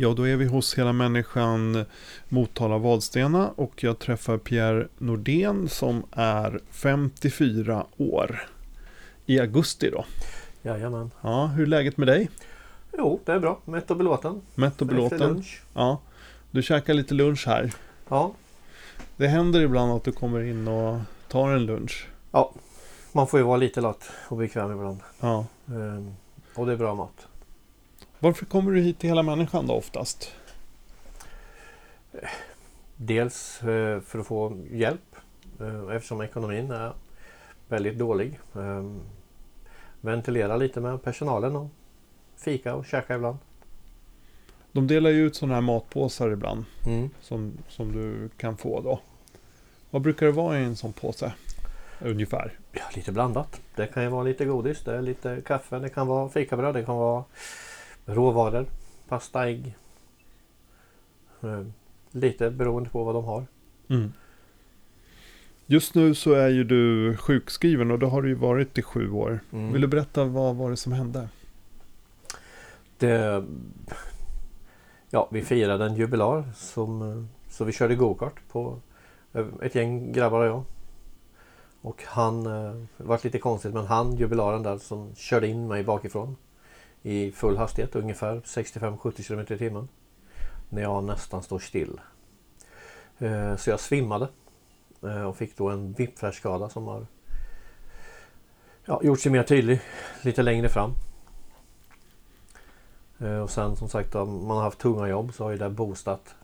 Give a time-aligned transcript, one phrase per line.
[0.00, 1.84] Ja, då är vi hos Hela Människan
[2.28, 8.48] Motala Vadstena och jag träffar Pierre Nordén som är 54 år.
[9.26, 10.04] I augusti då.
[10.62, 11.10] Jajamän.
[11.20, 12.30] Ja, hur är läget med dig?
[12.98, 13.60] Jo, det är bra.
[13.64, 14.40] Mätt och belåten.
[14.54, 15.18] Mätt och belåten?
[15.18, 15.62] lunch.
[15.74, 16.00] Ja.
[16.50, 17.72] Du käkar lite lunch här.
[18.08, 18.32] Ja,
[19.16, 22.08] Det händer ibland att du kommer in och tar en lunch.
[23.12, 24.98] man får ju vara lite lat och bekväm ibland.
[25.20, 25.46] Ja.
[25.66, 26.14] Ehm,
[26.54, 27.26] och det är bra mat.
[28.20, 30.32] Varför kommer du hit till Hela Människan då oftast?
[32.96, 35.16] Dels eh, för att få hjälp
[35.60, 36.92] eh, eftersom ekonomin är
[37.68, 38.40] väldigt dålig.
[38.56, 39.00] Ehm,
[40.00, 41.68] ventilera lite med personalen och
[42.36, 43.38] fika och käka ibland.
[44.72, 47.10] De delar ju ut sådana här matpåsar ibland Mm.
[47.20, 49.00] som, som du kan få då.
[49.90, 51.32] Vad brukar det vara i en sån påse?
[52.00, 52.52] Ungefär.
[52.72, 53.60] Ja, lite blandat.
[53.76, 56.84] Det kan ju vara lite godis, det är lite kaffe, det kan vara fikabröd, det
[56.84, 57.24] kan vara
[58.08, 58.66] råvaror,
[59.08, 59.76] pasta, ägg.
[61.42, 61.72] Ehm,
[62.10, 63.46] lite beroende på vad de har.
[63.88, 64.12] Mm.
[65.66, 69.10] Just nu så är ju du sjukskriven och det har du ju varit i sju
[69.10, 69.40] år.
[69.52, 69.72] Mm.
[69.72, 71.28] Vill du berätta vad var det som hände?
[72.98, 73.44] Det,
[75.10, 78.80] ja, vi firade en jubilar som, eh, så vi körde gokart på
[79.32, 80.64] eh, ett gäng grabbar och jag.
[81.80, 85.84] Och han, eh, det var lite konstigt men han, jubilaren där som körde in mig
[85.84, 86.36] bakifrån
[87.02, 89.88] i full hastighet ungefär 65-70 km i timmen.
[90.68, 92.00] När jag nästan står still.
[93.18, 94.28] Eh, Så jag svimmade
[95.02, 97.06] eh, och fick då en whipflash-skada som har
[98.84, 99.80] ja, gjort sig mer tydlig
[100.22, 100.92] lite längre fram.
[103.18, 105.70] Eh, Och sen som sagt om man har haft tunga jobb så har ju det
[105.70, 106.34] boostat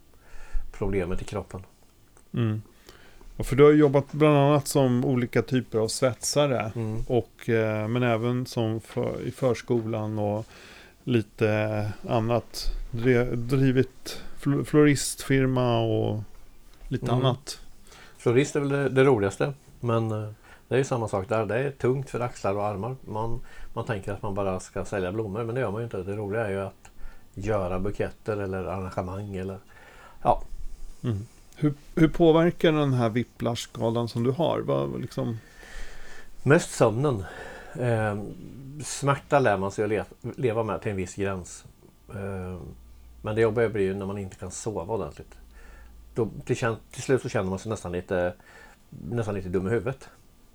[0.73, 1.63] problemet i kroppen.
[2.33, 2.63] Mm.
[3.37, 6.73] Och för du har jobbat bland annat som olika typer av svetsare.
[6.77, 7.03] Mm.
[7.07, 10.47] Och, eh, men även som för, i förskolan och
[11.05, 12.67] lite annat.
[13.35, 16.21] Drivit fl- floristfirma och
[16.89, 17.17] lite Mm.
[17.25, 17.61] annat.
[18.19, 19.53] Florist är väl det, det roligaste.
[19.81, 20.29] Men eh,
[20.69, 21.47] det är ju samma sak där.
[21.47, 22.97] Det är tungt för axlar och armar.
[23.09, 23.41] Man,
[23.75, 26.03] man tänker att man bara ska sälja blommor men det gör man ju inte.
[26.03, 26.91] Det roliga är ju att
[27.35, 29.59] göra buketter eller arrangemang eller
[31.05, 31.27] Mm.
[31.57, 34.61] Hur, hur påverkar den här whiplash-skadan som du har?
[34.61, 35.39] Vad, liksom,
[36.43, 37.25] Mest sömnen.
[37.81, 38.23] Eh,
[38.85, 41.65] smärta lär man sig att le- leva med till en viss gräns.
[42.11, 42.59] Eh,
[43.23, 45.35] men det jobbiga blir ju när man inte kan sova ordentligt.
[46.15, 46.57] Då, till,
[46.91, 48.35] till slut så känner man sig nästan lite,
[49.11, 50.09] nästan lite dum i huvudet.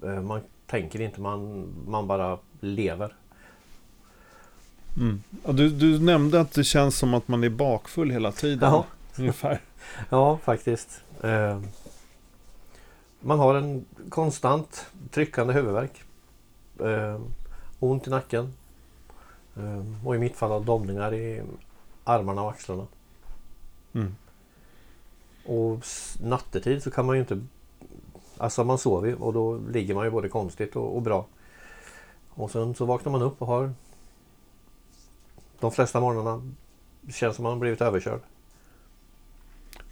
[0.04, 3.14] Eh, man tänker inte, man, man bara lever.
[4.98, 5.24] mm.
[5.46, 8.70] ja, du, du nämnde att det känns som att man är bakfull hela tiden.
[8.72, 8.86] Ja.
[9.18, 9.62] Ungefär.
[10.10, 11.04] Ja, faktiskt.
[11.24, 11.62] Eh,
[13.20, 16.04] man har en konstant tryckande huvudvärk.
[16.80, 17.22] Eh,
[17.80, 18.54] ont i nacken.
[19.56, 21.44] Eh, och i mitt fall domningar i
[22.04, 22.88] armarna och axlarna.
[23.94, 24.16] Mm.
[25.46, 25.84] Och
[26.22, 27.42] nattetid så kan man ju inte...
[28.38, 31.26] Alltså man sover ju och då ligger man ju både konstigt och, och bra.
[32.30, 33.74] Och sen så vaknar man upp och har...
[35.60, 36.52] De flesta morgnarna
[37.10, 38.22] känns som man blivit överkörd.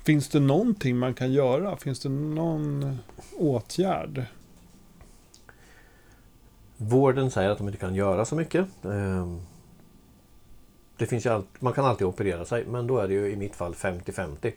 [0.07, 1.77] Finns det någonting man kan göra?
[1.77, 2.97] Finns det någon
[3.37, 4.25] åtgärd?
[6.77, 8.67] Vården säger att de inte kan göra så mycket.
[8.85, 9.41] Ehm,
[10.97, 13.35] det finns ju allt, man kan alltid operera sig men då är det ju i
[13.35, 14.53] mitt fall 50-50.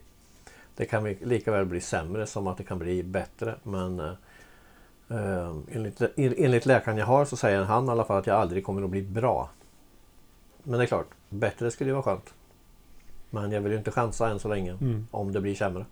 [0.76, 4.12] Det kan lika väl bli sämre som att det kan bli bättre men eh,
[5.08, 8.64] ehm, enligt, enligt läkaren jag har så säger han i alla fall att jag aldrig
[8.64, 9.50] kommer att bli bra.
[10.62, 12.34] Men det är klart, bättre skulle ju vara skönt.
[13.30, 15.06] Men jag vill ju inte chansa än så länge Mm.
[15.10, 15.84] om det blir sämre.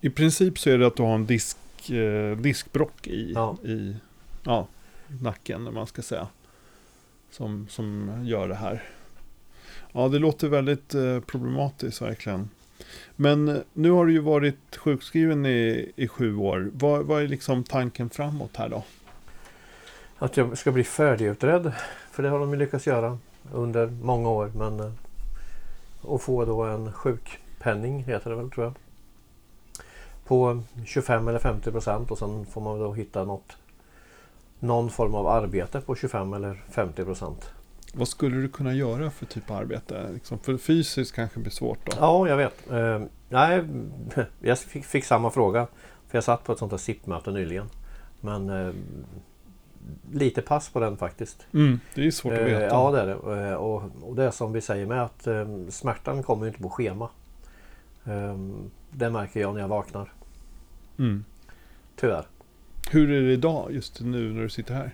[0.00, 3.56] I princip så är det att du har en disk, eh, diskbrock i, Ja.
[3.64, 3.96] i
[4.42, 4.66] ja,
[5.20, 6.26] nacken, eller man ska säga.
[7.30, 8.82] Som, som gör det här.
[9.92, 12.50] Ja, det låter väldigt eh, problematiskt verkligen.
[13.16, 16.70] Men eh, nu har du ju varit sjukskriven i, i sju år.
[16.74, 18.84] Vad, vad är liksom tanken framåt här då?
[20.18, 21.72] Att jag ska bli färdigutredd.
[22.12, 23.18] För det har de ju lyckats göra
[23.52, 24.52] under många år.
[24.56, 24.92] Men, eh,
[26.04, 28.74] och få då en sjukpenning heter det väl tror jag.
[30.24, 33.56] På 25 eller 50 procent och sen får man då hitta något,
[34.58, 37.50] någon form av arbete på 25 eller 50 procent.
[37.96, 40.10] Vad skulle du kunna göra för typ av arbete?
[40.12, 41.92] Liksom, för fysiskt kanske blir svårt då.
[42.00, 42.70] Ja, jag vet.
[42.70, 43.64] Eh, nej,
[44.40, 45.66] jag fick, fick samma fråga.
[46.08, 47.70] För jag satt på ett sånt här SIP-möte nyligen.
[48.20, 48.74] Men eh,
[50.12, 51.46] lite pass på den faktiskt.
[51.54, 52.64] Mm, det är svårt att Eh, veta.
[52.66, 53.48] Ja det är det.
[53.48, 56.70] Eh, Och, och det är som vi säger med att eh, smärtan kommer inte på
[56.70, 57.08] schema.
[58.90, 60.12] Det märker jag när jag vaknar.
[60.98, 61.24] Mm.
[61.96, 62.24] Tyvärr.
[62.90, 64.90] Hur är det idag, just nu när du sitter här?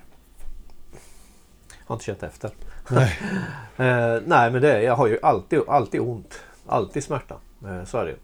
[1.87, 2.51] Har inte känt efter.
[2.91, 3.19] Nej.
[3.77, 6.41] Eh, nej men det, jag har ju alltid, alltid ont.
[6.67, 7.37] Alltid smärta.
[7.65, 8.17] Eh, så är det ju.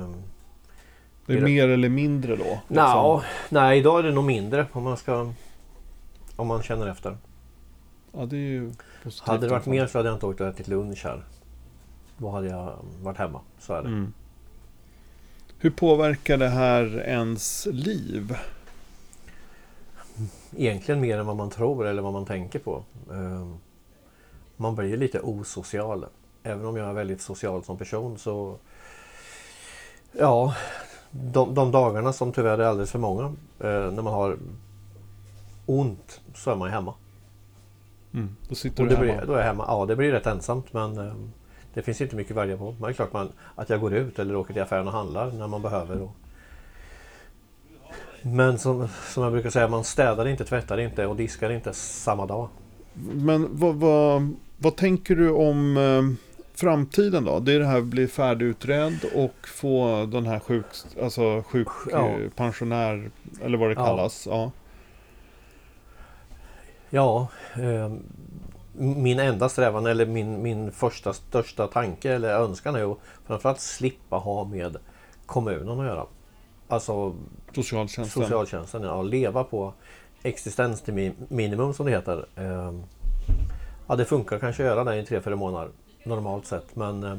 [0.00, 0.08] Eh,
[1.28, 2.44] Det är Är det- mer eller mindre då?
[2.44, 2.74] liksom?
[2.76, 5.32] Nja, nej idag är det nog mindre om man ska
[6.36, 7.16] om man känner efter.
[8.12, 8.72] Ja, det är ju
[9.02, 9.28] positivt.
[9.28, 11.22] Hade det varit mer så hade jag inte åkt och ätit lunch här.
[12.16, 13.40] Då hade jag varit hemma.
[13.58, 13.88] Så är det.
[13.88, 14.12] Mm.
[15.58, 18.36] Hur påverkar det här ens liv?
[20.56, 22.82] Egentligen mer än vad man tror eller vad man tänker på.
[23.10, 23.48] Eh,
[24.56, 26.06] Man blir ju lite osocial.
[26.42, 28.56] Även om jag är väldigt social som person så...
[30.12, 30.54] Ja,
[31.10, 33.22] de, de dagarna som tyvärr är alldeles för många.
[33.60, 34.36] eh, När man har
[35.66, 36.94] ont så är man ju hemma.
[38.14, 38.36] Mm.
[38.48, 39.04] Då sitter Och du hemma.
[39.16, 39.64] blir, då är jag hemma.
[39.68, 41.12] Ja, det blir rätt ensamt men eh,
[41.74, 42.64] det finns inte mycket att välja på.
[42.72, 45.32] Men det är klart man, att jag går ut eller åker till affären och handlar
[45.32, 46.00] när man behöver.
[46.00, 46.10] Och...
[48.22, 52.26] Men som, som jag brukar säga, man städar inte, tvättar inte och diskar inte samma
[52.26, 52.48] dag.
[53.14, 56.02] Men vad, vad, vad tänker du om eh,
[56.60, 57.40] framtiden då?
[57.40, 60.64] Det är det här att bli färdigutredd och få den här sjuk,
[61.02, 62.08] alltså sjuk Ja.
[62.08, 63.10] eh, pensionär
[63.42, 63.84] eller vad det Ja.
[63.86, 64.26] kallas.
[64.30, 64.50] Ja.
[66.90, 67.92] Ja, eh,
[68.80, 74.16] min enda strävan eller min, min första största tanke eller önskan är att framförallt slippa
[74.16, 74.76] ha med
[75.26, 76.06] kommunen att göra.
[76.68, 77.14] Alltså
[77.54, 78.22] Socialtjänsten.
[78.22, 79.72] socialtjänsten, ja, leva på
[80.22, 82.26] existens till mi- minimum som det heter.
[82.36, 82.72] Eh,
[83.90, 85.68] Ja, det funkar kanske att göra det i tre, fyra månader
[86.08, 86.76] normalt sett.
[86.76, 87.18] Men eh,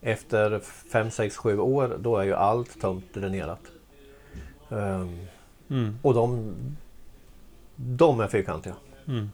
[0.00, 0.60] efter
[0.92, 3.60] fem, sex, sju år då är ju allt tömt dränerat.
[4.70, 5.06] Eh,
[5.70, 5.98] Mm.
[6.02, 6.54] och de,
[7.76, 8.74] de är fyrkantiga.
[9.08, 9.30] Mm.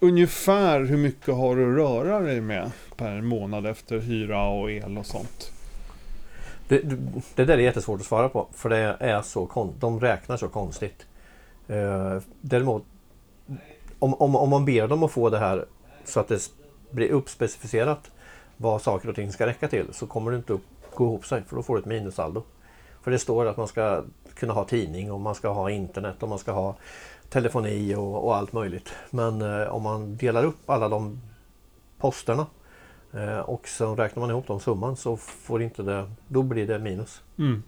[0.00, 4.98] Ungefär hur mycket har du att röra dig med per månad efter hyra och el
[4.98, 5.52] och sånt?
[6.68, 6.82] Det,
[7.34, 11.06] det, där är jättesvårt att svara på för det är så de räknar så konstigt.
[11.68, 12.84] Eh, däremot
[13.98, 15.66] om, om, om man ber dem att få det här
[16.04, 16.50] så att det
[16.92, 18.10] blir uppspecificerat
[18.56, 20.60] vad saker och ting ska räcka till så kommer det inte att
[20.94, 22.42] gå ihop sig för då får du ett minussaldo.
[23.02, 24.04] För det står att man ska
[24.34, 26.76] kunna ha tidning och man ska ha internet och man ska ha
[27.28, 28.94] telefoni och, och allt möjligt.
[29.10, 31.20] Men eh, om man delar upp alla de
[31.98, 32.46] posterna
[33.12, 36.78] eh, och så räknar man ihop de summan så får inte det, då blir det
[36.78, 37.22] minus.
[37.38, 37.62] Mm.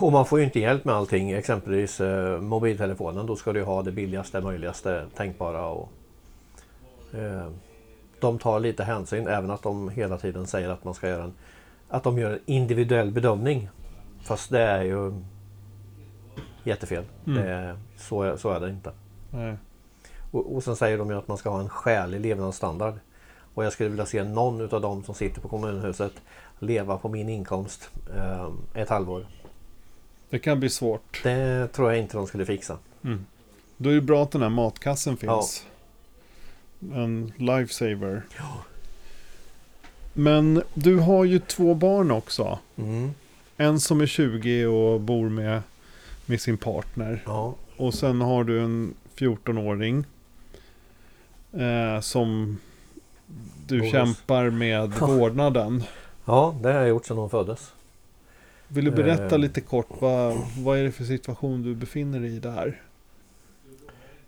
[0.00, 3.26] Och man får ju inte hjälp med allting, exempelvis eh, mobiltelefonen.
[3.26, 5.66] Då ska du ha det billigaste, möjligaste, tänkbara.
[5.66, 5.99] Och, eh,
[8.20, 11.32] de tar lite hänsyn, även att de hela tiden säger att man ska göra en,
[11.88, 13.68] att de gör en individuell bedömning.
[14.22, 15.12] Fast det är ju
[16.64, 17.04] jättefel.
[17.26, 17.42] Mm.
[17.42, 18.92] Det så, är- så är det inte.
[19.30, 19.56] Nej.
[20.30, 22.94] Och, och sen säger de ju att man ska ha en skälig levnadsstandard.
[23.54, 26.12] Och jag skulle vilja se någon utav dem som sitter på kommunhuset
[26.58, 29.26] leva på min inkomst eh, ett halvår.
[30.30, 31.20] Det kan bli svårt.
[31.22, 32.78] Det tror jag inte de skulle fixa.
[33.04, 33.26] Mm.
[33.76, 35.66] Då är det bra att den här matkassen finns.
[36.80, 38.22] En lifesaver.
[40.12, 42.58] Men du har ju två barn också.
[42.76, 43.10] Mm.
[43.56, 45.62] En som är 20 och bor med,
[46.26, 47.22] med sin partner.
[47.26, 47.54] Ja.
[47.76, 50.04] Och sen har du en 14-åring.
[51.52, 52.58] Eh, som
[53.66, 53.92] du Boris.
[53.92, 55.82] kämpar med vårdnaden.
[56.24, 57.72] ja, det har jag gjort sedan hon föddes.
[58.68, 59.38] Vill du berätta Eh.
[59.38, 62.80] lite kort vad, vad är det för situation du befinner dig i där?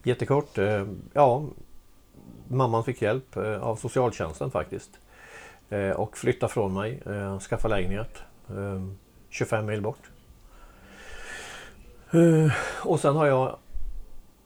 [0.02, 0.58] Jättekort.
[0.58, 1.44] Eh, ja,
[2.52, 4.90] mamman fick hjälp eh, av socialtjänsten faktiskt.
[5.70, 8.22] Eh, och flytta från mig, skaffade skaffa lägenhet.
[9.28, 10.10] 25 mil bort.
[12.82, 13.56] Och sen har jag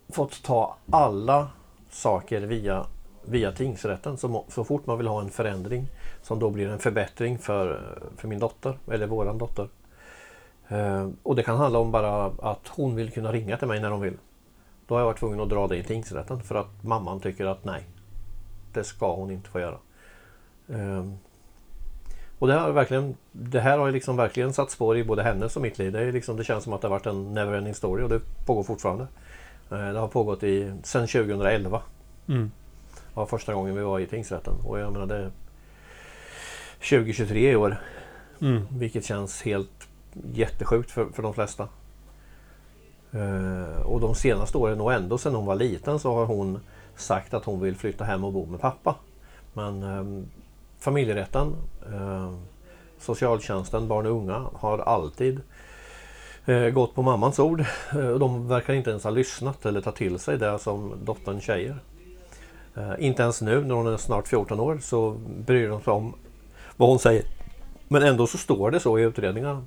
[0.09, 1.49] fått ta alla
[1.91, 2.87] saker via,
[3.25, 4.19] via tingsrätten.
[4.19, 5.87] Så, så fort man vill ha en förändring
[6.23, 7.81] som då blir en förbättring för,
[8.17, 9.69] för min dotter eller våran dotter.
[11.23, 14.01] Och det kan handla om bara att hon vill kunna ringa till mig när hon
[14.01, 14.17] vill.
[14.87, 17.65] Då har jag varit tvungen att dra det i tingsrätten för att mamman tycker att
[17.65, 17.85] nej,
[18.77, 19.79] det ska hon inte få göra.
[20.69, 21.19] Ehm,
[22.39, 25.57] och det, har verkligen, det här har ju liksom verkligen satt spår i både hennes
[25.57, 25.93] och mitt liv.
[25.93, 28.63] Det, liksom, det känns som att det har varit en neverending story och det pågår
[28.63, 29.07] fortfarande.
[29.71, 31.83] Eh, det har pågått i, sedan 2011.
[32.29, 32.51] Mm.
[33.15, 34.55] var första gången vi var i tingsrätten.
[34.65, 35.31] Och jag menar det är
[36.81, 37.77] 2023 i år.
[38.41, 38.63] Mm.
[38.71, 39.89] Vilket känns helt
[40.33, 41.69] jättesjukt för, för de flesta.
[43.13, 46.61] Eh, och de senaste åren och ändå sedan hon var liten så har hon
[46.97, 48.95] sagt att hon vill flytta hem och bo med pappa.
[49.53, 50.27] Men eh,
[50.79, 51.55] familjerätten
[51.93, 52.33] eh,
[52.99, 55.41] socialtjänsten, barn och unga, har alltid
[56.47, 57.61] eh, gått på mammans ord.
[57.93, 61.79] Eh, de verkar inte ens ha lyssnat eller ta till sig det som dottern säger.
[62.77, 66.15] Eh, inte ens nu när hon är snart 14 år så bryr de sig om
[66.77, 67.25] vad hon säger.
[67.89, 69.63] Men ändå så står det så i utredningarna.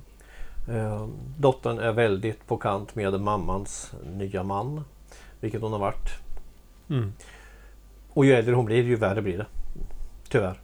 [0.68, 1.06] Eh,
[1.38, 4.84] dottern är väldigt på kant med mammans nya man.
[5.40, 6.29] Vilket hon har varit.
[6.90, 7.12] Mm.
[8.12, 9.46] Och ju äldre hon blir ju värre blir det.
[10.28, 10.60] Tyvärr.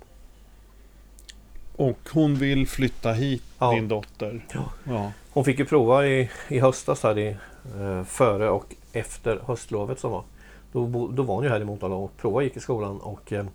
[1.77, 3.73] Och hon vill flytta hit, Ja.
[3.73, 4.47] din dotter.
[4.55, 4.65] Ja.
[4.85, 5.13] Ja.
[5.31, 7.37] Hon fick ju prova i, i höstas här i,
[7.81, 10.25] eh, före och efter höstlovet som var.
[10.73, 13.47] Då, då var hon ju här i Motala och provade gick i skolan och eh,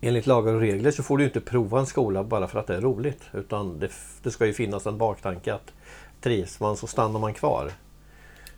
[0.00, 2.76] enligt lagar och regler så får du inte prova en skola bara för att det
[2.76, 3.22] är roligt.
[3.32, 3.90] Utan det,
[4.22, 5.72] det ska ju finnas en baktanke att
[6.20, 7.70] trivs man så stannar man kvar.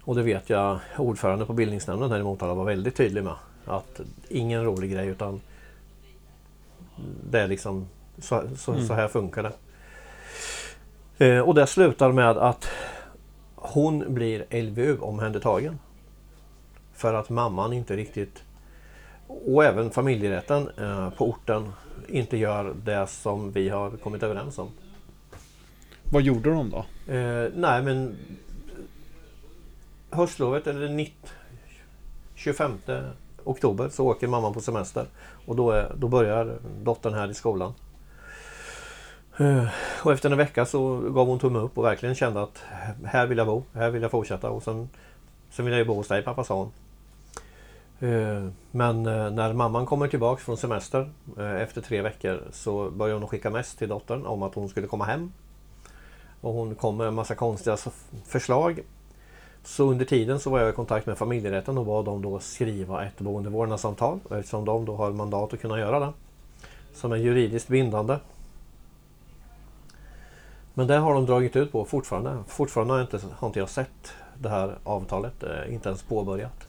[0.05, 3.35] Och det vet jag ordförande på bildningsnämnden här i Motala var väldigt tydlig med.
[3.67, 5.41] Att ingen rolig grej utan
[7.31, 8.87] det är liksom så, så, Mm.
[8.87, 9.53] så här funkar det.
[11.27, 12.69] Eh, och det slutar med att
[13.55, 15.79] hon blir LVU-omhändertagen.
[16.95, 18.43] För att mamman inte riktigt
[19.27, 21.73] och även familjerätten eh, på orten
[22.09, 24.69] inte gör det som vi har kommit överens om.
[26.05, 26.79] Vad gjorde de då?
[27.13, 28.17] Eh, nej men
[30.15, 31.31] höstlovet eller 19,
[32.35, 32.79] 25
[33.45, 35.07] oktober så åker mamman på semester.
[35.47, 37.75] Och då, är, då börjar dottern här i skolan.
[39.39, 39.67] Eh,
[40.03, 42.63] och efter en vecka så gav hon tumme upp och verkligen kände att
[43.05, 44.51] här vill jag bo, här vill jag fortsätta.
[44.51, 44.89] Och sen,
[45.51, 46.73] sen vill jag ju bo hos dig pappa sa hon.
[48.11, 51.11] Eh, men eh, när mamman kommer tillbaks från semester
[51.61, 55.05] efter tre veckor så börjar hon skicka mess till dottern om att hon skulle komma
[55.05, 55.33] hem.
[56.41, 57.77] Och hon kom med en massa konstiga
[58.27, 58.81] förslag.
[59.65, 63.05] Så under tiden så var jag i kontakt med familjerätten och bad dem då skriva
[63.05, 66.13] ett boendevårdnadsavtal eftersom de då har mandat att kunna göra det.
[66.95, 68.19] Som är juridiskt bindande.
[70.75, 72.39] Men det har de dragit ut på fortfarande.
[72.47, 76.67] Fortfarande har, jag inte, har inte jag sett det här avtalet, eh, inte ens påbörjat.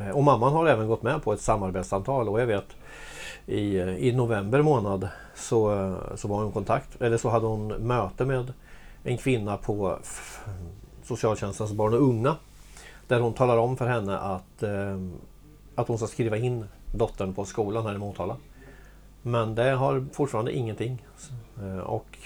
[0.00, 2.66] Eh, och mamman har även gått med på ett samarbetssamtal och jag vet
[3.46, 7.68] i, i november månad så, eh, så var hon i kontakt, eller så hade hon
[7.68, 8.52] möte med
[9.04, 9.98] en kvinna på
[11.16, 12.36] socialtjänstens barn och unga.
[13.06, 14.98] Där hon talar om för henne att, eh,
[15.74, 16.64] att hon ska skriva in
[16.94, 18.36] dottern på skolan här i Motala.
[19.22, 21.06] Men det har fortfarande ingenting.
[21.62, 22.18] Eh, Och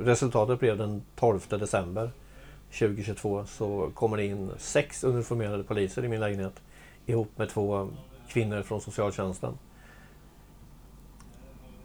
[0.00, 2.10] resultatet blev den 12 december
[2.70, 6.62] 2022 så kommer det in sex uniformerade poliser i min lägenhet
[7.06, 7.88] ihop med två
[8.28, 9.58] kvinnor från socialtjänsten.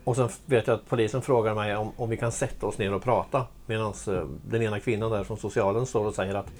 [0.10, 2.94] Och sen vet jag att polisen frågar mig om, om vi kan sätta oss ner
[2.94, 3.46] och prata.
[3.66, 6.52] Medan eh, den ena kvinnan där från socialen står och säger att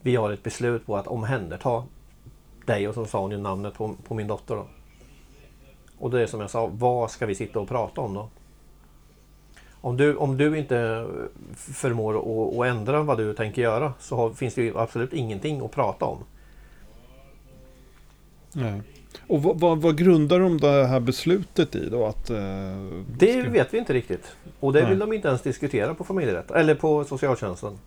[0.00, 1.84] vi har ett beslut på att omhänderta
[2.66, 2.88] dig.
[2.88, 4.54] Och så sa hon ju namnet på, på min dotter.
[4.54, 4.66] Då.
[5.98, 8.28] Och det är som jag sa, vad ska vi sitta och prata om då?
[9.80, 11.06] Om du, om du inte eh,
[11.54, 15.64] förmår att, att ändra vad du tänker göra så har, finns det ju absolut ingenting
[15.64, 16.18] att prata om.
[18.52, 18.82] Nej.
[19.26, 22.06] Och vad, vad, vad grundar de det här beslutet i då?
[22.06, 22.36] Att, eh,
[23.18, 24.36] Det ska- vet vi inte riktigt.
[24.60, 24.90] Och det Nej.
[24.90, 27.78] vill de inte ens diskutera på familjerätt eller på socialtjänsten.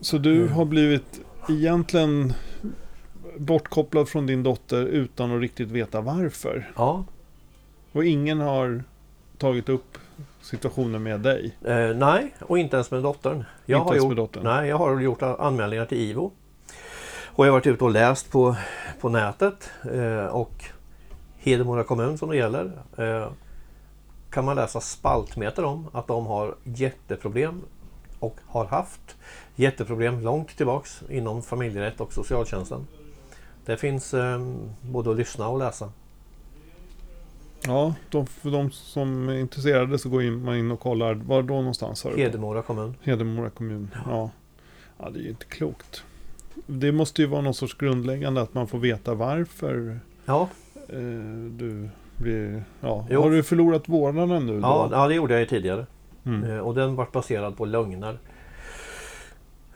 [0.00, 0.52] Så du Mm.
[0.52, 2.32] har blivit egentligen
[3.38, 6.70] bortkopplad från din dotter utan att riktigt veta varför.
[6.76, 7.04] Ja,
[7.92, 8.82] Och ingen har
[9.38, 9.98] tagit upp
[10.40, 11.56] situationen med dig.
[11.64, 13.44] eh, nej, och inte ens med dottern.
[13.66, 14.44] Jag Inte har ens gjort, med dottern.
[14.44, 16.30] Nej, jag har gjort anmälningar till IVO.
[17.36, 18.56] Och jag har varit ute och läst på,
[19.00, 19.70] på nätet.
[19.92, 20.64] Eh, och
[21.36, 23.28] Hedemora kommun som det gäller eh,
[24.30, 27.62] kan man läsa spaltmeter om att de har jätteproblem
[28.18, 29.16] och har haft
[29.56, 32.86] jätteproblem långt tillbaks inom familjerätt och socialtjänsten.
[33.64, 34.38] Det finns eh,
[34.82, 35.92] både att lyssna och läsa.
[37.66, 41.14] Ja, de, för de som är intresserade så går in, man in och kollar.
[41.14, 42.04] Var då någonstans?
[42.04, 42.16] Har?
[42.16, 42.94] Hedemora kommun.
[43.02, 43.90] Hedemora kommun.
[44.06, 44.30] Ja.
[44.98, 46.04] ja, det är ju inte klokt.
[46.66, 50.48] Det måste ju vara någon sorts grundläggande att man får veta varför Ja,
[50.88, 50.98] eh,
[51.50, 52.64] du blir...
[52.80, 53.06] Ja.
[53.10, 53.22] Jo.
[53.22, 54.96] Har du förlorat vårdnaden nu ja, då?
[54.96, 55.86] ja, det gjorde jag ju tidigare.
[56.24, 56.50] Mm.
[56.50, 58.18] Eh, Och den var baserad på lögner.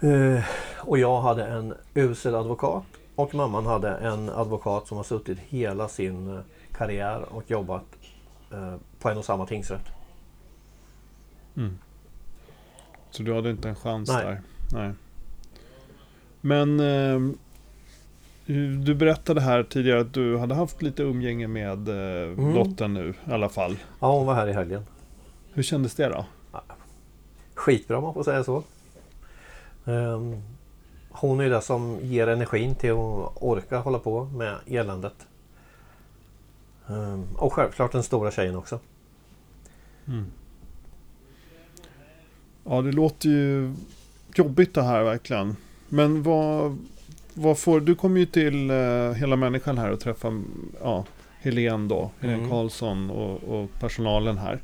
[0.01, 0.45] Eh,
[0.81, 2.85] Och jag hade en usel advokat
[3.15, 6.41] och mamman hade en advokat som har suttit hela sin eh,
[6.73, 7.85] karriär och jobbat
[8.53, 9.87] eh, på en och samma tingsrätt.
[11.57, 11.79] Mm.
[13.11, 14.25] Så du hade inte en chans Nej.
[14.25, 14.41] där?
[14.73, 14.93] Nej.
[16.41, 17.21] Men eh,
[18.85, 22.55] du berättade här tidigare att du hade haft lite umgänge med eh, Mm.
[22.55, 23.77] dottern nu i alla fall.
[24.01, 24.83] Ja, hon var här i helgen.
[25.53, 26.25] Hur kändes det då?
[27.55, 28.63] Skitbra om man får säga så.
[29.85, 30.43] Ehm,
[31.13, 32.97] Hon är det som ger energin till att
[33.43, 35.27] orka hålla på med eländet.
[36.89, 38.79] Ehm, och självklart den stora tjejen också.
[40.09, 40.27] Mm.
[42.65, 43.75] Ja, det låter ju
[44.35, 45.57] jobbigt det här verkligen.
[45.93, 46.79] Men vad,
[47.35, 50.43] vad får, du kommer ju till uh, Hela Människan här och träffar
[50.83, 51.05] ja,
[51.41, 52.51] Helene då, Helene Mm.
[52.51, 54.61] Karlsson och, och personalen här.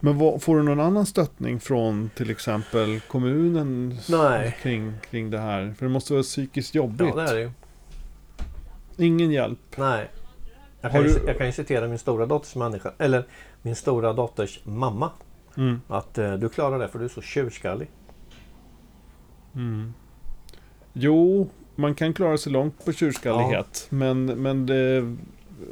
[0.00, 4.56] Men vad, får du någon annan stöttning från till exempel kommunen Nej.
[4.62, 5.74] Kring, kring det här?
[5.78, 7.08] För det måste vara psykiskt jobbigt.
[7.16, 7.50] Ja, det är det ju.
[8.96, 9.58] Ingen hjälp.
[9.76, 10.10] Nej.
[10.80, 13.26] Jag kan, ju, du- jag kan ju citera min stora dotters människa, eller
[13.62, 15.10] min stora dotters mamma.
[15.56, 15.80] Mm.
[15.88, 17.90] Att eh, du klarar det för du är så tjurskallig.
[19.54, 19.94] Mm.
[20.92, 23.86] Jo, man kan klara sig långt på tjurskallighet.
[23.90, 25.16] Men, men det,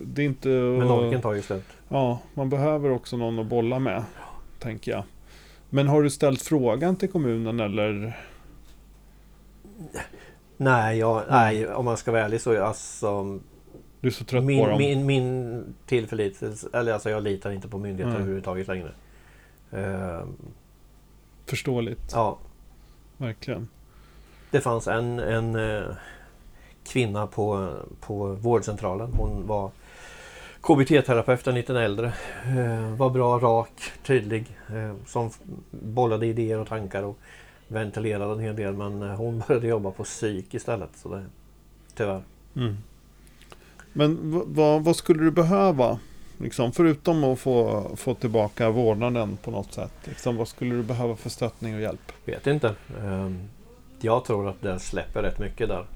[0.04, 0.48] det är inte...
[0.48, 1.64] Men orken tar ju slut.
[1.88, 4.04] Ja, man behöver också någon att bolla med.
[4.58, 5.04] Tänker jag.
[5.70, 8.18] Men har du ställt frågan till kommunen eller?
[10.56, 13.38] Nej, jag, nej, om man ska vara ärlig så är alltså
[14.00, 14.78] Du är så trött på min, dem?
[14.78, 18.16] min, min tillförlitelse, eller alltså jag litar inte på myndigheter Nej.
[18.20, 18.92] överhuvudtaget längre.
[19.70, 20.26] Eh,
[21.46, 22.38] Förståeligt, ja,
[23.16, 23.68] verkligen.
[24.50, 25.86] Det fanns en, en eh,
[26.86, 29.12] kvinna på, på vårdcentralen.
[29.12, 29.70] Hon var
[30.60, 32.12] KBT-terapeut, en liten äldre.
[32.44, 34.56] Eh, var bra, rak, tydlig.
[34.68, 35.30] Eh, som
[35.70, 37.18] bollade idéer och tankar och
[37.68, 38.74] ventilerade en hel del.
[38.74, 40.90] Men hon började jobba på psyk istället.
[40.94, 41.24] Så det,
[41.94, 42.22] tyvärr.
[42.56, 42.76] Mm.
[43.92, 45.98] Men vad, vad skulle du behöva?
[46.38, 49.92] Liksom, förutom att få, få tillbaka vårdnaden på något sätt.
[50.04, 52.12] Liksom, vad skulle du behöva för stöttning och hjälp?
[52.24, 52.68] Vet inte.
[53.02, 53.30] Eh,
[54.04, 55.86] jag tror att det släpper rätt mycket där.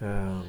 [0.00, 0.40] Eh,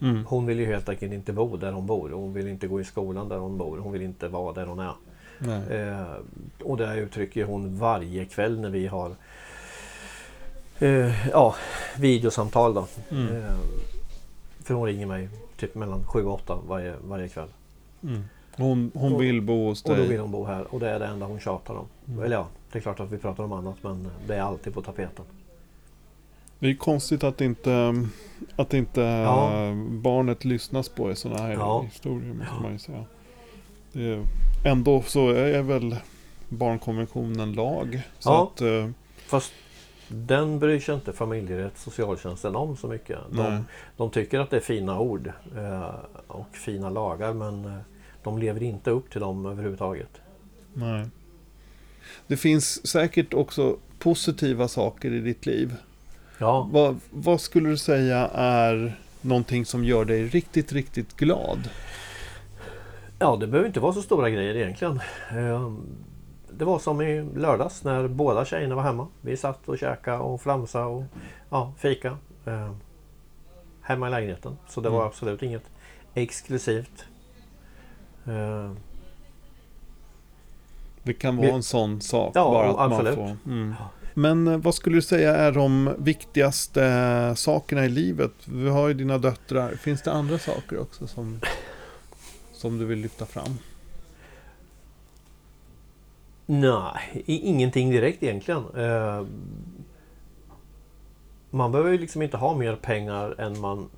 [0.00, 0.26] Mm.
[0.26, 2.10] hon vill ju helt enkelt inte bo där hon bor.
[2.10, 3.78] Hon vill inte gå i skolan där hon bor.
[3.78, 4.94] Hon vill inte vara där hon är.
[5.70, 6.06] Eh,
[6.64, 9.10] och det uttrycker hon varje kväll när vi har
[10.78, 11.54] eh, ja,
[11.98, 12.74] videosamtal.
[12.74, 12.86] Då.
[13.10, 13.36] Mm.
[13.36, 13.50] Eh,
[14.62, 17.48] för hon ringer mig typ mellan 7 och 8 varje, varje kväll.
[18.02, 18.24] Mm.
[18.56, 20.08] Hon, hon Och- vill bo hos Och då dig?
[20.08, 21.86] vill hon bo här och det är det enda hon tjatar om.
[22.08, 22.22] Mm.
[22.24, 24.82] Eller ja, det är klart att vi pratar om annat men det är alltid på
[24.82, 25.24] tapeten.
[26.58, 27.94] Det är konstigt att inte,
[28.56, 29.50] att inte Ja.
[29.90, 31.82] barnet lyssnas på i sådana här Ja.
[31.82, 32.62] historier måste Ja.
[32.62, 33.04] man säga.
[33.94, 34.22] Är,
[34.64, 35.96] ändå så är väl
[36.48, 38.02] barnkonventionen lag.
[38.18, 38.50] Så Ja.
[38.54, 38.88] att, eh,
[39.26, 39.52] Fast
[40.08, 43.18] den bryr sig inte familjerätt socialtjänsten om så mycket.
[43.30, 43.64] De,
[43.96, 45.90] de tycker att det är fina ord eh,
[46.26, 47.76] och fina lagar men eh,
[48.22, 50.20] de lever inte upp till dem överhuvudtaget.
[50.74, 51.06] nej.
[52.26, 55.74] Det finns säkert också positiva saker i ditt liv.
[56.38, 61.68] Ja, Vad, vad skulle du säga är någonting som gör dig riktigt, riktigt glad?
[63.18, 65.00] ja det behöver inte vara så stora grejer egentligen.
[65.30, 65.72] Eh,
[66.50, 69.06] det var som i lördags när båda tjejerna var hemma.
[69.20, 71.04] Vi satt och käkade och flamsade och
[71.50, 72.18] ja, fika.
[72.46, 72.72] Eh,
[73.82, 74.56] hemma i lägenheten.
[74.68, 75.08] Så det var Mm.
[75.08, 75.64] absolut inget
[76.14, 77.04] exklusivt.
[81.02, 82.32] Eh, Det kan vara en sån sak.
[82.34, 83.18] Ja, bara att absolut.
[83.18, 83.74] Man får, mm.
[84.14, 88.32] Men eh, vad skulle du säga är de viktigaste sakerna i livet?
[88.44, 89.74] Vi har ju dina döttrar.
[89.74, 91.40] Finns det andra saker också som,
[92.52, 93.58] som du vill lyfta fram?
[96.46, 98.64] Nej, ingenting direkt egentligen.
[98.76, 99.26] Eh,
[101.50, 103.88] man behöver ju liksom inte ha mer pengar än man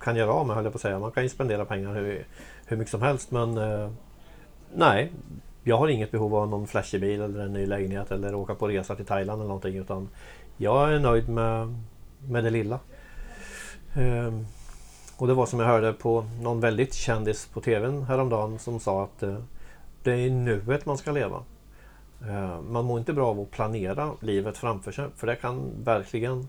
[0.00, 0.98] kan göra av med höll jag på att säga.
[0.98, 2.26] Man kan ju spendera pengar hur,
[2.66, 3.90] hur mycket som helst men eh,
[4.74, 5.12] nej.
[5.68, 8.68] Jag har inget behov av någon flashig bil eller en ny lägenhet eller åka på
[8.68, 10.08] resa till Thailand eller någonting utan
[10.56, 11.74] jag är nöjd med,
[12.28, 12.80] med det lilla.
[13.94, 14.46] Ehm,
[15.16, 19.04] och det var som jag hörde på någon väldigt kändis på TVn häromdagen som sa
[19.04, 19.38] att eh,
[20.02, 21.42] det är i nuet man ska leva.
[22.28, 26.48] Ehm, Man mår inte bra av att planera livet framför sig för det kan verkligen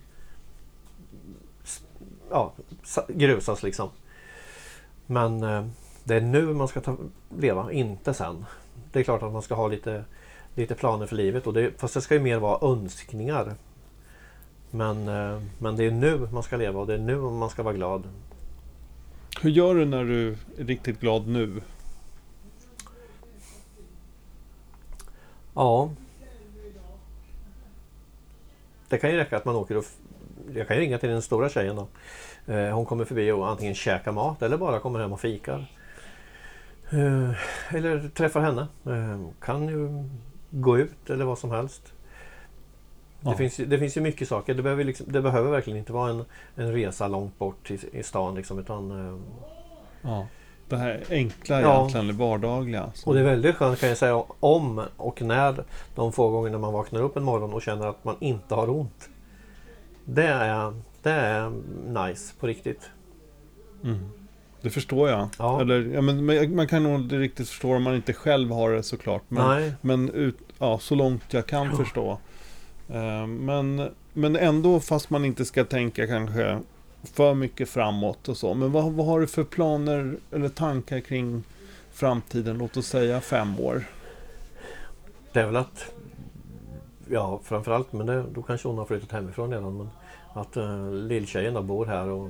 [2.30, 2.54] ja,
[3.08, 3.90] grusas liksom.
[5.06, 5.66] Men eh,
[6.04, 6.98] det är nu man ska ta,
[7.38, 8.46] leva, inte sen.
[8.98, 10.04] Det är klart att man ska ha lite,
[10.56, 13.56] lite planer för livet och det, fast det ska ju mer vara önskningar.
[14.72, 17.64] Men, eh, men det är nu man ska leva och det är nu man ska
[17.64, 18.04] vara glad.
[19.42, 21.62] Hur gör du när du är riktigt glad nu?
[25.54, 25.90] Ja.
[28.90, 29.86] Det kan ju räcka att man åker och...
[30.54, 31.88] Jag kan ju ringa till den stora tjejen då.
[32.54, 35.77] Eh, Hon kommer förbi och antingen käkar mat eller bara kommer hem och fikar.
[36.90, 37.32] Eh,
[37.76, 38.68] Eller träffar henne.
[38.86, 40.10] Eh, Kan ju
[40.52, 41.94] gå ut eller vad som helst.
[43.22, 43.30] Ja.
[43.30, 44.54] Det, finns, det finns ju mycket saker.
[44.54, 46.24] Det behöver, liksom, det behöver verkligen inte vara en,
[46.56, 49.18] en resa långt bort i, i stan liksom, utan eh,
[50.02, 50.28] Ja.
[50.70, 51.78] Det här enkla Ja.
[51.80, 52.92] egentligen, det vardagliga.
[53.06, 55.64] Och det är väldigt skönt kan jag säga om och när
[55.96, 59.10] de få gångerna man vaknar upp en morgon och känner att man inte har ont.
[60.06, 60.74] Det är,
[61.04, 61.52] det är
[62.08, 62.90] nice på riktigt.
[63.84, 64.10] Mm.
[64.62, 65.30] Det förstår jag.
[65.40, 65.62] Ja.
[65.62, 68.84] Eller, ja, men, man kan nog inte riktigt förstå om man inte själv har det
[68.84, 69.24] såklart.
[69.28, 71.78] Men, Nej, men ut, ja, så långt jag kan Ja.
[71.78, 72.18] förstå.
[72.90, 76.60] Eh, men, men ändå, fast man inte ska tänka kanske
[77.14, 78.54] för mycket framåt och så.
[78.54, 81.44] Men vad, vad har du för planer eller tankar kring
[81.94, 82.58] framtiden?
[82.58, 83.84] Låt oss säga fem år.
[85.34, 85.92] det är väl att
[87.10, 89.90] Ja framförallt men det, då kanske hon har flyttat hemifrån redan men
[90.34, 92.30] Att uh, lilltjejen bor här och,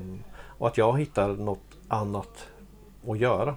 [0.57, 2.47] och att jag hittar något annat
[3.07, 3.55] att göra.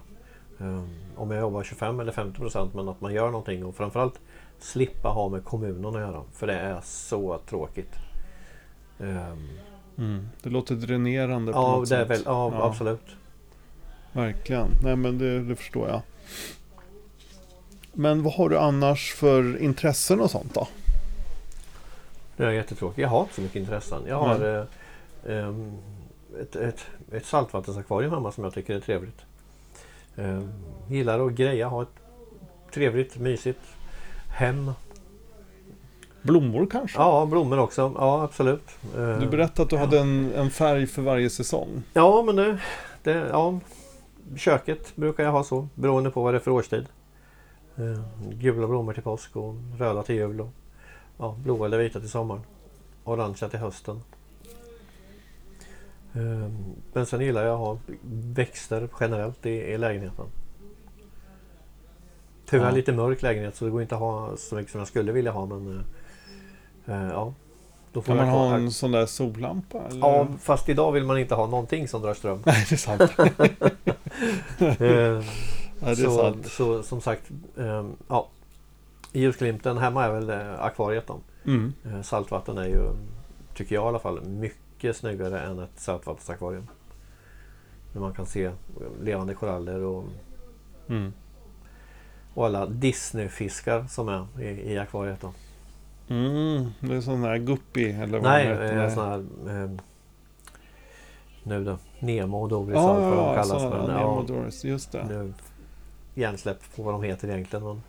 [0.60, 0.82] Eh,
[1.16, 4.20] om jag jobbar 25 eller 50 procent men att man gör någonting och framförallt
[4.58, 6.22] slippa ha med kommunen att göra.
[6.32, 7.92] För det är så tråkigt.
[9.00, 9.34] Eh,
[9.98, 10.28] Mm.
[10.42, 12.10] Det låter dränerande på ja, något det är sätt.
[12.10, 12.64] väl, ja, Ja.
[12.66, 13.06] absolut.
[14.12, 14.68] Verkligen.
[14.82, 16.00] Nej men det, det förstår jag.
[17.92, 20.68] Men vad har du annars för intressen och sånt då?
[22.36, 22.98] Det är jättetråkigt.
[22.98, 24.02] Jag har inte så mycket intressen.
[24.08, 24.66] Jag har
[25.26, 25.78] eh, ehm,
[26.40, 29.20] ett, ett, ett saltvattensakvarium hemma som jag tycker är trevligt.
[30.16, 30.40] Eh,
[30.88, 31.88] gillar att greja, ha ett
[32.74, 33.60] trevligt, mysigt
[34.28, 34.72] hem.
[36.22, 36.98] Blommor kanske?
[36.98, 37.92] Ja, blommor också.
[37.98, 38.68] Ja, absolut.
[38.96, 41.82] Eh, Du berättade att du hade en, en färg för varje säsong.
[41.92, 42.58] Ja, men det,
[43.02, 43.12] det...
[43.12, 43.60] Ja,
[44.36, 46.86] köket brukar jag ha så, beroende på vad det är för årstid.
[47.76, 48.00] Eh,
[48.32, 50.40] gula blommor till påsk och röda till jul.
[50.40, 50.48] Och,
[51.18, 52.42] ja, blåa eller vita till sommaren.
[53.04, 54.02] Orangea till hösten.
[56.14, 56.50] Eh,
[56.92, 57.78] men sen gillar jag att ha
[58.34, 60.26] växter generellt i, i lägenheten.
[62.46, 62.70] Tyvärr Ja.
[62.74, 65.30] lite mörk lägenhet så det går inte att ha så mycket som jag skulle vilja
[65.32, 65.84] ha men
[66.86, 67.34] eh, eh, ja.
[67.92, 69.78] Då får Kan man ha en sån där sollampa?
[69.82, 69.98] Eller?
[70.00, 72.42] Ja, fast idag vill man inte ha någonting som drar ström.
[72.46, 73.02] Nej, det är sant.
[74.80, 75.24] Eh,
[75.82, 76.46] Ja, det är så, sant.
[76.46, 77.22] så som sagt,
[77.58, 78.28] eh, ja.
[79.12, 81.18] Ljusglimten hemma är väl eh, akvariet då.
[81.44, 81.72] Mm.
[82.02, 82.80] Saltvatten är ju,
[83.54, 84.58] tycker jag i alla fall, mycket
[84.92, 86.66] snyggare än ett sötvattensakvarium.
[87.92, 88.50] Där man kan se
[89.02, 90.04] levande koraller och,
[90.88, 91.12] Mm.
[92.34, 95.32] och alla Disneyfiskar som är i, i akvariet då.
[96.08, 96.70] Mm.
[96.80, 98.84] Det är sån här guppy eller vad Nej, det heter.
[98.84, 99.18] eh, sån här
[99.64, 99.70] eh,
[101.42, 103.62] nu då, Nemo och Doris Ja, allt vad de ja, kallas.
[103.62, 105.04] men, ja, Nemo Doris, just det.
[105.08, 105.32] nu
[106.14, 107.64] hjärnsläpp på vad de heter egentligen.
[107.64, 107.82] Men,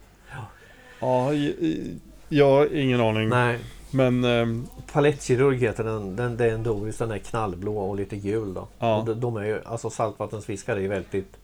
[1.02, 2.00] Ja, i-
[2.30, 3.30] jag har ingen aning.
[3.30, 3.60] nej,
[3.92, 6.16] Men ehm, Palettkirurg heter den.
[6.16, 6.38] den.
[6.38, 6.98] Det är en Doris.
[6.98, 8.68] Den är knallblå och lite gul då.
[8.80, 8.98] Ja.
[9.00, 11.38] Och de, de är ju, alltså saltvattensfiskar är ju väldigt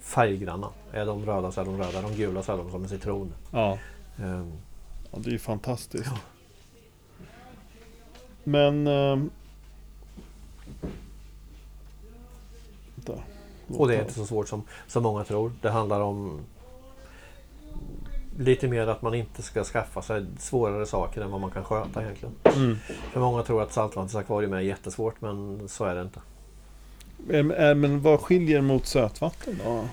[0.00, 0.68] färggranna.
[0.92, 2.02] Är de röda så är de röda.
[2.02, 3.32] De gula så är de som en citron.
[3.50, 3.78] ja,
[4.18, 4.52] Ehm,
[5.12, 6.10] ja, det är ju fantastiskt.
[8.44, 8.86] Men...
[8.86, 9.30] ehm,
[13.68, 15.52] och det är inte så svårt som, som många tror.
[15.62, 16.40] Det handlar om
[18.38, 22.02] lite mer att man inte ska skaffa sig svårare saker än vad man kan sköta
[22.02, 22.34] egentligen.
[22.44, 22.76] Mm.
[23.12, 26.20] För många tror att saltvattensakvarium är jättesvårt men så är det inte.
[27.74, 29.84] Men vad skiljer mot sötvatten då?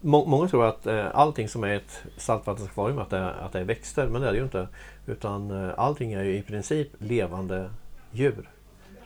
[0.00, 3.60] Må- Många tror att eh, allting som är ett saltvattensakvarium att det, är- att det
[3.60, 4.68] är växter, men det är det ju inte.
[5.06, 7.70] Utan eh, allting är ju i princip levande
[8.12, 8.48] djur.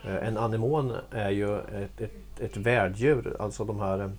[0.04, 4.12] Eh, en anemon är ju ett, ett, ett värddjur, alltså de här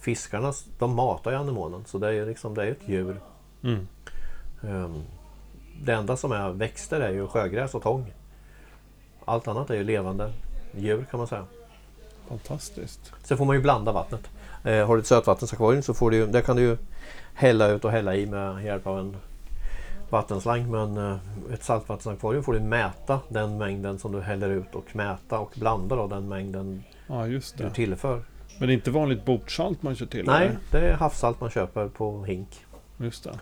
[0.00, 1.84] fiskarna, de matar ju anemonen.
[1.86, 3.20] Så det är liksom, det är ett djur.
[3.62, 3.88] Mm.
[4.62, 5.02] Ehm,
[5.82, 8.12] det enda som är växter är ju sjögräs och tång.
[9.24, 10.32] Allt annat är ju levande
[10.76, 11.44] djur kan man säga.
[12.28, 13.12] Fantastiskt.
[13.22, 14.30] Sen får man ju blanda vattnet.
[14.64, 16.76] Eh, har du ett sötvattensakvarium så får du, där kan du ju
[17.34, 19.16] hälla ut och hälla i med hjälp av en
[20.10, 20.70] vattenslang.
[20.70, 21.16] Men eh,
[21.52, 25.96] ett saltvattensakvarium får du mäta den mängden som du häller ut och mäta och blanda
[25.96, 28.22] då den mängden Ja, du tillför.
[28.58, 30.26] Men det är inte vanligt bordsalt man kör till?
[30.26, 30.58] Nej, eller?
[30.70, 32.48] det är havssalt man köper på hink.
[32.98, 33.38] Just det.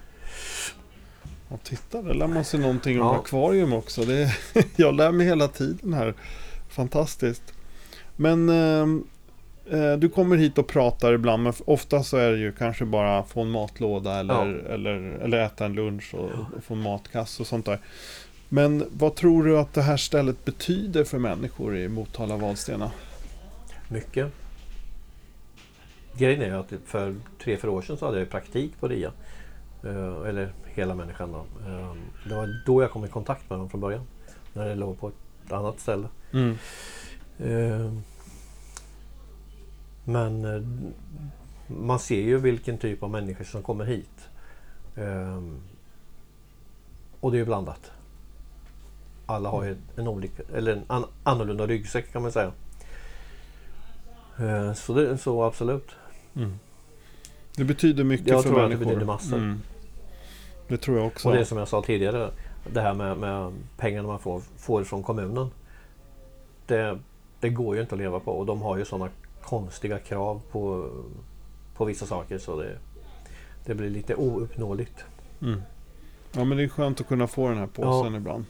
[1.48, 3.16] Och titta, där lär man sig någonting om Ja.
[3.20, 4.02] akvarium också.
[4.04, 4.30] Det,
[4.76, 6.14] jag lär mig hela tiden här.
[6.68, 7.42] Fantastiskt.
[8.16, 9.04] Men ehm,
[9.70, 13.22] eh, du kommer hit och pratar ibland, men ofta så är det ju kanske bara
[13.22, 17.46] få en matlåda eller, eller, eller äta en lunch och, och få en matkasse och
[17.46, 17.78] sånt där.
[18.48, 22.90] Men vad tror du att det här stället betyder för människor i Motala Vadstena?
[23.88, 24.32] Mycket.
[26.18, 29.12] Grejen är att för tre, fyra år sedan så hade jag praktik på RIA.
[29.82, 31.38] Eh, eller hela människan då.
[31.38, 31.92] Eh,
[32.28, 34.06] det var då jag kom i kontakt med dem från början.
[34.52, 36.08] När det låg på ett annat ställe.
[36.32, 36.56] Mm.
[37.38, 37.92] Eh,
[40.04, 40.62] Men eh,
[41.66, 44.28] man ser ju vilken typ av människor som kommer hit.
[44.96, 45.42] Eh,
[47.20, 47.90] Och det är ju blandat.
[49.26, 52.52] Alla har ju en, olika, eller en an, annorlunda ryggsäck kan man säga.
[54.74, 55.96] Så, det, så absolut.
[56.36, 56.58] Mm.
[57.56, 58.84] Det betyder mycket Jag för tror att det människor.
[58.90, 59.36] betyder massor.
[59.36, 59.60] Mm.
[60.68, 61.28] Det tror jag också.
[61.28, 62.30] Och det är som jag sa tidigare.
[62.72, 65.50] Det här med, med pengarna man får, får från kommunen.
[66.66, 66.98] Det
[67.40, 69.10] det går ju inte att leva på och de har ju sådana
[69.42, 70.90] konstiga krav på,
[71.76, 72.78] på vissa saker så det,
[73.64, 75.04] det blir lite ouppnåeligt.
[75.42, 75.62] Mm.
[76.32, 78.18] Ja men det är skönt att kunna få den här påsen Ja.
[78.18, 78.44] ibland.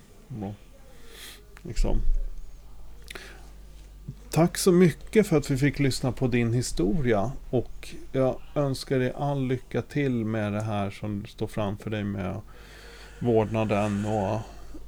[1.63, 1.97] Liksom.
[4.37, 7.33] Tack så mycket för att vi fick lyssna på din historia.
[7.51, 12.41] Och jag önskar dig all lycka till med det här som står framför dig med
[13.19, 14.41] vårdnaden och,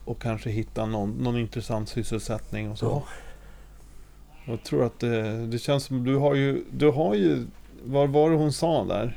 [0.04, 2.86] och kanske hitta någon, någon intressant sysselsättning och så.
[2.86, 3.02] Ja.
[4.52, 7.46] Jag tror att det, det känns som du har ju, du har ju,
[7.84, 9.16] vad var det hon sa där?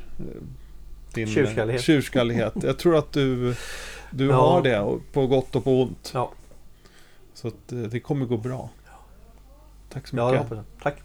[1.13, 1.82] Din Tjurskallighet.
[1.84, 2.54] tjurskallighet.
[2.63, 3.56] Jag tror att du,
[4.12, 4.36] du Ja.
[4.36, 6.12] har det på gott och på ont.
[6.13, 6.32] Ja.
[7.34, 8.70] Så att eh, det kommer gå bra.
[9.93, 10.49] Tack så Ja, jag mycket.
[10.49, 10.84] hoppas det.
[10.84, 10.97] Tack.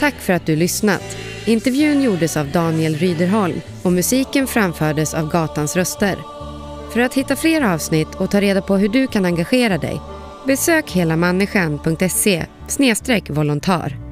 [0.00, 1.16] Tack för att du lyssnat.
[1.46, 6.18] Intervjun gjordes av Daniel Ryderholm och musiken framfördes av Gatans röster.
[6.92, 10.00] För att hitta fler avsnitt och ta reda på hur du kan engagera dig,
[10.46, 12.46] besök helamänniskan.se
[13.28, 14.09] volontär.